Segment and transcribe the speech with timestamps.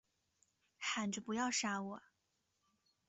[0.79, 2.01] 喊着不要杀我